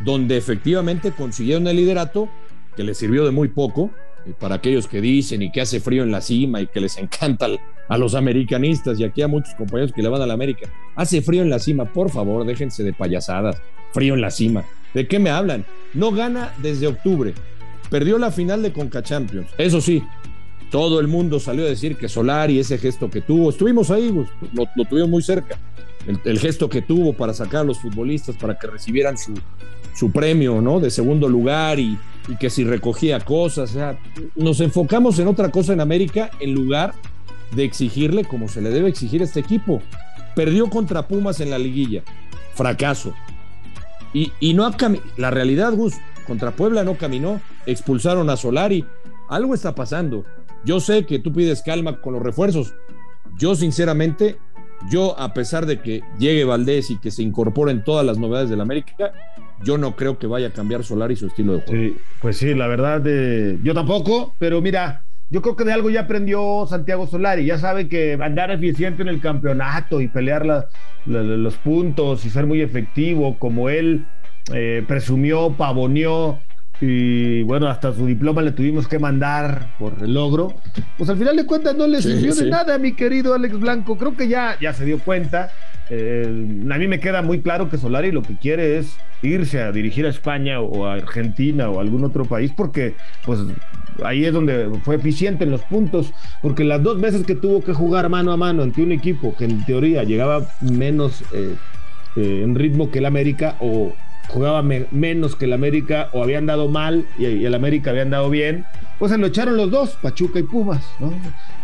donde 0.03 0.37
efectivamente 0.37 1.11
consiguieron 1.11 1.67
el 1.67 1.77
liderato, 1.77 2.29
que 2.75 2.83
les 2.83 2.97
sirvió 2.97 3.25
de 3.25 3.31
muy 3.31 3.49
poco, 3.49 3.91
eh, 3.93 4.06
para 4.39 4.55
aquellos 4.55 4.87
que 4.87 5.01
dicen 5.01 5.41
y 5.41 5.51
que 5.51 5.61
hace 5.61 5.79
frío 5.79 6.03
en 6.03 6.11
la 6.11 6.21
cima 6.21 6.61
y 6.61 6.67
que 6.67 6.79
les 6.79 6.97
encanta 6.97 7.47
a 7.87 7.97
los 7.97 8.15
americanistas 8.15 8.99
y 8.99 9.03
aquí 9.03 9.21
a 9.21 9.27
muchos 9.27 9.53
compañeros 9.55 9.93
que 9.93 10.01
le 10.01 10.09
van 10.09 10.21
a 10.21 10.25
la 10.25 10.33
América. 10.33 10.69
Hace 10.95 11.21
frío 11.21 11.41
en 11.41 11.49
la 11.49 11.59
cima, 11.59 11.85
por 11.85 12.09
favor, 12.09 12.45
déjense 12.45 12.83
de 12.83 12.93
payasadas. 12.93 13.61
Frío 13.93 14.15
en 14.15 14.21
la 14.21 14.31
cima. 14.31 14.65
¿De 14.93 15.07
qué 15.07 15.19
me 15.19 15.29
hablan? 15.29 15.65
No 15.93 16.11
gana 16.11 16.53
desde 16.61 16.87
octubre. 16.87 17.33
Perdió 17.89 18.17
la 18.17 18.31
final 18.31 18.61
de 18.61 18.73
Conca 18.73 19.01
Champions. 19.01 19.47
Eso 19.57 19.79
sí, 19.79 20.03
todo 20.71 20.99
el 20.99 21.07
mundo 21.07 21.39
salió 21.39 21.65
a 21.65 21.69
decir 21.69 21.95
que 21.95 22.09
Solari, 22.09 22.59
ese 22.59 22.77
gesto 22.77 23.09
que 23.09 23.21
tuvo, 23.21 23.49
estuvimos 23.49 23.91
ahí, 23.91 24.11
lo, 24.53 24.65
lo 24.75 24.85
tuvimos 24.85 25.09
muy 25.09 25.23
cerca 25.23 25.57
el, 26.07 26.39
gesto 26.39 26.69
que 26.69 26.81
tuvo 26.81 27.13
para 27.13 27.33
sacar 27.33 27.61
a 27.61 27.63
los 27.65 27.79
futbolistas 27.79 28.37
para 28.37 28.57
que 28.57 28.67
recibieran 28.67 29.17
su, 29.17 29.33
su 29.93 30.11
premio, 30.11 30.61
¿no? 30.61 30.79
De 30.79 30.89
segundo 30.89 31.27
lugar 31.27 31.79
y, 31.79 31.97
que 32.39 32.49
si 32.49 32.65
recogía 32.65 33.21
cosas, 33.21 33.77
nos 34.35 34.59
enfocamos 34.59 35.17
en 35.17 35.29
otra 35.29 35.49
cosa 35.49 35.71
en 35.71 35.79
América 35.79 36.29
en 36.41 36.53
lugar 36.53 36.93
de 37.55 37.63
exigirle 37.63 38.25
como 38.25 38.49
se 38.49 38.61
le 38.61 38.69
debe 38.69 38.89
exigir 38.89 39.21
a 39.21 39.23
este 39.23 39.39
equipo. 39.39 39.81
Perdió 40.35 40.69
contra 40.69 41.07
Pumas 41.07 41.39
en 41.39 41.49
la 41.49 41.57
liguilla, 41.57 42.03
fracaso. 42.53 43.13
Y, 44.13 44.33
y 44.41 44.53
no 44.53 44.65
ha 44.65 44.75
la 45.15 45.31
realidad, 45.31 45.71
Gus, 45.73 45.95
contra 46.25 46.51
Puebla 46.51 46.83
no 46.83 46.97
caminó, 46.97 47.39
expulsaron 47.65 48.29
a 48.29 48.35
Solari, 48.35 48.85
algo 49.29 49.53
está 49.53 49.73
pasando. 49.73 50.25
Yo 50.65 50.81
sé 50.81 51.05
que 51.05 51.19
tú 51.19 51.31
pides 51.31 51.61
calma 51.63 52.01
con 52.01 52.13
los 52.13 52.21
refuerzos. 52.21 52.73
Yo 53.37 53.55
sinceramente 53.55 54.37
yo, 54.89 55.19
a 55.19 55.33
pesar 55.33 55.65
de 55.65 55.81
que 55.81 56.03
llegue 56.19 56.43
Valdés 56.43 56.91
y 56.91 56.99
que 56.99 57.11
se 57.11 57.23
incorporen 57.23 57.83
todas 57.83 58.05
las 58.05 58.17
novedades 58.17 58.49
del 58.49 58.61
América, 58.61 59.11
yo 59.63 59.77
no 59.77 59.95
creo 59.95 60.17
que 60.17 60.27
vaya 60.27 60.47
a 60.47 60.51
cambiar 60.51 60.83
Solari 60.83 61.15
su 61.15 61.27
estilo 61.27 61.53
de 61.53 61.61
juego. 61.61 61.83
Sí, 61.83 61.97
pues 62.21 62.37
sí, 62.37 62.53
la 62.53 62.67
verdad, 62.67 63.01
eh, 63.05 63.57
yo 63.63 63.73
tampoco, 63.73 64.35
pero 64.37 64.61
mira, 64.61 65.03
yo 65.29 65.41
creo 65.41 65.55
que 65.55 65.65
de 65.65 65.73
algo 65.73 65.89
ya 65.89 66.01
aprendió 66.01 66.65
Santiago 66.67 67.05
Solari. 67.05 67.45
Ya 67.45 67.57
sabe 67.57 67.89
que 67.89 68.17
andar 68.21 68.51
eficiente 68.51 69.01
en 69.01 69.09
el 69.09 69.19
campeonato 69.19 69.99
y 69.99 70.07
pelear 70.07 70.69
los 71.05 71.55
puntos 71.57 72.25
y 72.25 72.29
ser 72.29 72.45
muy 72.45 72.61
efectivo, 72.61 73.37
como 73.37 73.69
él 73.69 74.05
eh, 74.53 74.85
presumió, 74.87 75.51
pavoneó 75.57 76.39
y 76.79 77.41
bueno, 77.43 77.67
hasta 77.67 77.93
su 77.93 78.05
diploma 78.05 78.41
le 78.41 78.51
tuvimos 78.51 78.87
que 78.87 78.99
mandar 78.99 79.75
por 79.79 79.95
el 80.01 80.13
logro, 80.13 80.53
pues 80.97 81.09
al 81.09 81.17
final 81.17 81.35
de 81.35 81.45
cuentas 81.45 81.75
no 81.75 81.87
le 81.87 82.01
sirvió 82.01 82.35
de 82.35 82.49
nada, 82.49 82.77
mi 82.77 82.93
querido 82.93 83.33
Alex 83.33 83.59
Blanco. 83.59 83.97
Creo 83.97 84.15
que 84.15 84.27
ya, 84.27 84.57
ya 84.61 84.73
se 84.73 84.85
dio 84.85 84.99
cuenta. 84.99 85.51
Eh, 85.89 86.25
a 86.69 86.77
mí 86.77 86.87
me 86.87 86.99
queda 86.99 87.21
muy 87.21 87.41
claro 87.41 87.69
que 87.69 87.77
Solari 87.77 88.11
lo 88.11 88.21
que 88.21 88.35
quiere 88.35 88.77
es 88.77 88.97
irse 89.21 89.61
a 89.61 89.71
dirigir 89.71 90.05
a 90.05 90.09
España 90.09 90.59
o 90.59 90.85
a 90.85 90.93
Argentina 90.93 91.69
o 91.69 91.79
a 91.79 91.81
algún 91.81 92.03
otro 92.03 92.25
país 92.25 92.51
porque 92.55 92.95
pues 93.25 93.39
ahí 94.03 94.25
es 94.25 94.33
donde 94.33 94.69
fue 94.83 94.97
eficiente 94.97 95.45
en 95.45 95.51
los 95.51 95.61
puntos 95.61 96.13
porque 96.41 96.65
las 96.65 96.83
dos 96.83 96.99
veces 96.99 97.25
que 97.25 97.35
tuvo 97.35 97.63
que 97.63 97.71
jugar 97.71 98.09
mano 98.09 98.33
a 98.33 98.37
mano 98.37 98.63
ante 98.63 98.81
un 98.81 98.91
equipo 98.91 99.33
que 99.37 99.45
en 99.45 99.63
teoría 99.63 100.03
llegaba 100.03 100.45
menos 100.59 101.23
eh, 101.33 101.55
eh, 102.17 102.41
en 102.43 102.55
ritmo 102.55 102.91
que 102.91 102.99
el 102.99 103.05
América 103.05 103.55
o 103.61 103.93
jugaba 104.27 104.61
menos 104.61 105.35
que 105.35 105.45
el 105.45 105.53
América 105.53 106.09
o 106.13 106.23
habían 106.23 106.45
dado 106.45 106.67
mal 106.69 107.05
y, 107.17 107.45
el 107.45 107.53
América 107.53 107.91
habían 107.91 108.09
dado 108.09 108.29
bien, 108.29 108.65
pues 108.99 109.11
se 109.11 109.17
lo 109.17 109.27
echaron 109.27 109.57
los 109.57 109.71
dos, 109.71 109.97
Pachuca 110.01 110.39
y 110.39 110.43
Pumas, 110.43 110.83
¿no? 110.99 111.13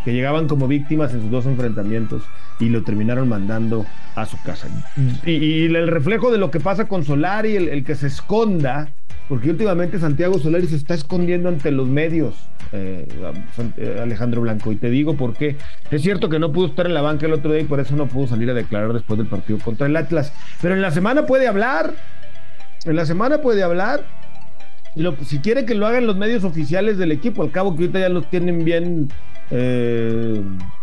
que 0.04 0.14
llegaban 0.14 0.48
como 0.48 0.68
víctimas 0.68 1.14
en 1.14 1.22
sus 1.22 1.32
dos 1.32 1.46
enfrentamientos 1.46 2.24
y 2.60 2.70
lo 2.70 2.84
terminaron 2.84 3.30
mandando 3.30 3.86
a 4.16 4.26
su 4.26 4.42
casa. 4.44 4.68
Y, 5.26 5.66
el 5.66 5.88
reflejo 5.88 6.32
de 6.32 6.38
lo 6.38 6.52
que 6.52 6.60
pasa 6.60 6.88
con 6.88 7.04
Solari, 7.04 7.56
el, 7.56 7.84
que 7.84 7.96
se 7.96 8.08
esconda, 8.08 8.90
porque 9.28 9.50
últimamente 9.50 10.00
Santiago 10.00 10.38
Solari 10.38 10.68
se 10.68 10.76
está 10.76 10.94
escondiendo 10.94 11.50
ante 11.50 11.72
los 11.72 11.88
medios, 11.88 12.36
eh, 12.72 13.08
eh, 13.78 14.00
Alejandro 14.02 14.42
Blanco, 14.42 14.72
y 14.72 14.76
te 14.76 14.90
digo 14.90 15.16
por 15.16 15.36
qué. 15.36 15.58
Es 15.90 16.02
cierto 16.02 16.30
que 16.30 16.40
no 16.40 16.52
pudo 16.52 16.68
estar 16.68 16.86
en 16.86 16.94
la 16.94 17.02
banca 17.02 17.26
el 17.26 17.34
otro 17.34 17.52
día 17.52 17.62
y 17.62 17.66
por 17.66 17.80
eso 17.80 17.96
no 17.96 18.08
pudo 18.08 18.28
salir 18.28 18.50
a 18.50 18.54
declarar 18.54 18.94
después 18.94 19.18
del 19.18 19.28
partido 19.28 19.60
contra 19.60 19.88
el 19.88 19.96
Atlas, 19.96 20.34
pero 20.62 20.76
en 20.76 20.82
la 20.82 20.92
semana 20.92 21.26
puede 21.26 21.48
hablar, 21.48 21.94
en 22.86 22.96
la 22.96 23.06
semana 23.06 23.42
puede 23.42 23.64
hablar. 23.64 24.06
Y 24.96 25.04
si 25.26 25.40
quiere 25.40 25.66
que 25.66 25.74
lo 25.74 25.88
hagan 25.88 26.06
los 26.06 26.16
medios 26.18 26.44
oficiales 26.44 26.98
del 26.98 27.12
equipo, 27.12 27.42
al 27.42 27.52
cabo 27.52 27.76
que 27.76 27.84
ahorita 27.84 28.00
ya 28.00 28.10
los 28.10 28.30
tienen 28.30 28.64
bien 28.64 29.12
eh, 29.50 30.42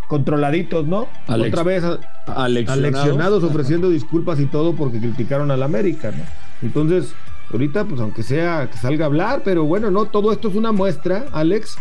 controladitos, 0.09 0.87
¿no? 0.87 1.07
Otra 1.29 1.63
vez 1.63 1.85
aleccionados. 2.27 3.45
ofreciendo 3.45 3.89
disculpas 3.89 4.41
y 4.41 4.47
todo 4.47 4.75
porque 4.75 4.99
criticaron 4.99 5.51
al 5.53 5.63
América, 5.63 6.11
¿no? 6.11 6.25
Entonces, 6.63 7.15
ahorita, 7.53 7.85
pues 7.85 8.01
aunque 8.01 8.25
sea 8.25 8.69
que 8.71 8.77
salga 8.77 9.05
a 9.05 9.07
hablar, 9.07 9.43
pero 9.45 9.65
bueno, 9.65 9.91
no, 9.91 10.07
todo 10.07 10.33
esto 10.33 10.49
es 10.49 10.57
una 10.57 10.73
muestra, 10.73 11.27
Alex, 11.33 11.79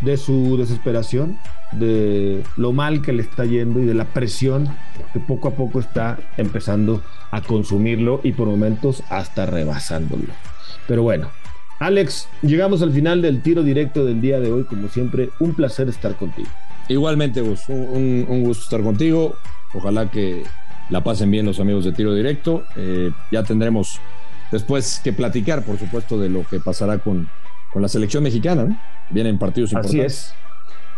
de 0.00 0.16
su 0.16 0.56
desesperación, 0.56 1.38
de 1.72 2.42
lo 2.56 2.72
mal 2.72 3.02
que 3.02 3.12
le 3.12 3.22
está 3.22 3.44
yendo 3.44 3.80
y 3.80 3.84
de 3.84 3.94
la 3.94 4.04
presión 4.04 4.68
que 5.12 5.20
poco 5.20 5.48
a 5.48 5.50
poco 5.52 5.80
está 5.80 6.18
empezando 6.36 7.02
a 7.30 7.40
consumirlo 7.40 8.20
y 8.22 8.32
por 8.32 8.48
momentos 8.48 9.02
hasta 9.08 9.46
rebasándolo. 9.46 10.32
Pero 10.86 11.02
bueno, 11.02 11.28
Alex, 11.78 12.28
llegamos 12.42 12.82
al 12.82 12.92
final 12.92 13.22
del 13.22 13.40
tiro 13.40 13.62
directo 13.62 14.04
del 14.04 14.20
día 14.20 14.40
de 14.40 14.50
hoy. 14.50 14.64
Como 14.64 14.88
siempre, 14.88 15.30
un 15.38 15.54
placer 15.54 15.88
estar 15.88 16.16
contigo. 16.16 16.48
Igualmente, 16.88 17.40
Gus, 17.40 17.68
un, 17.68 18.42
gusto 18.42 18.64
estar 18.64 18.82
contigo. 18.82 19.36
Ojalá 19.74 20.10
que 20.10 20.42
la 20.90 21.04
pasen 21.04 21.30
bien 21.30 21.46
los 21.46 21.60
amigos 21.60 21.84
de 21.84 21.92
tiro 21.92 22.14
directo. 22.14 22.64
Eh, 22.76 23.10
ya 23.30 23.44
tendremos 23.44 24.00
después 24.50 25.00
que 25.04 25.12
platicar, 25.12 25.62
por 25.62 25.78
supuesto, 25.78 26.18
de 26.18 26.30
lo 26.30 26.44
que 26.44 26.58
pasará 26.58 26.98
con, 26.98 27.28
con 27.72 27.82
la 27.82 27.88
selección 27.88 28.24
mexicana. 28.24 28.97
Vienen 29.10 29.38
partidos 29.38 29.72
importantes. 29.72 30.06
Así 30.06 30.34
es. 30.34 30.34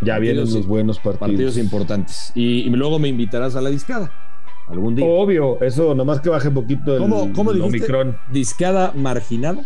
Ya 0.03 0.19
vienen 0.19 0.51
los 0.53 0.67
buenos 0.67 0.99
partidos. 0.99 1.19
Partidos 1.19 1.57
importantes. 1.59 2.33
Y, 2.35 2.69
luego 2.71 2.99
me 2.99 3.09
invitarás 3.09 3.57
a 3.57 3.61
la 3.61 3.71
discada. 3.71 4.11
Algún 4.69 4.95
día. 4.95 5.05
Obvio, 5.07 5.61
eso 5.61 5.95
nomás 5.95 6.21
que 6.21 6.31
baje 6.31 6.49
un 6.49 6.55
poquito 6.55 6.95
el, 6.95 7.01
¿Cómo, 7.01 7.33
cómo 7.33 7.51
Omicron. 7.51 8.17
¿Discada 8.33 8.93
marginada? 8.95 9.65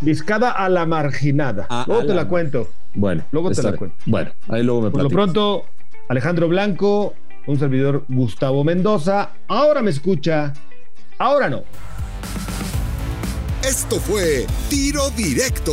Discada 0.00 0.50
a 0.50 0.68
la 0.68 0.84
marginada. 0.84 1.66
luego 1.86 2.06
te 2.06 2.14
la... 2.14 2.28
cuento. 2.28 2.68
Bueno, 2.94 3.24
luego 3.32 3.50
te 3.50 3.62
la 3.62 3.72
cuento. 3.72 3.96
Bueno, 4.06 4.30
ahí 4.48 4.62
luego 4.62 4.82
me 4.82 4.90
Por 4.90 5.02
lo 5.02 5.08
pronto, 5.08 5.64
Alejandro 6.08 6.48
Blanco, 6.48 7.14
un 7.46 7.58
servidor 7.58 8.04
Gustavo 8.08 8.62
Mendoza. 8.62 9.30
Ahora 9.48 9.80
me 9.80 9.90
escucha, 9.90 10.52
ahora 11.18 11.48
no. 11.48 11.62
Esto 13.62 13.96
fue 13.96 14.44
Tiro 14.68 15.08
Directo 15.10 15.72